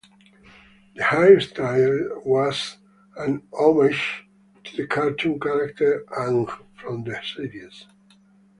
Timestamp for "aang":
6.17-6.49